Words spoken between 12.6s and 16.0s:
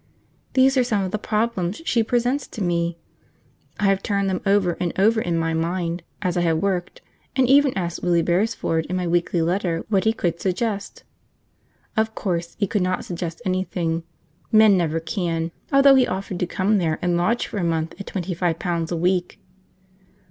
could not suggest anything: men never can; although